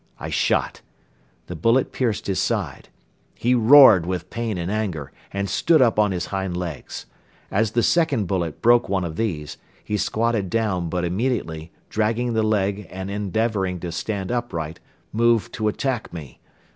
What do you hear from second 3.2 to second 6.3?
He roared with pain and anger and stood up on his